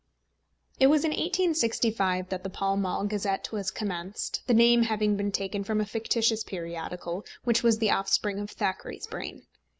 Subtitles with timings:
[0.79, 5.31] It was in 1865 that the Pall Mall Gazette was commenced, the name having been
[5.31, 9.45] taken from a fictitious periodical, which was the offspring of Thackeray's brain.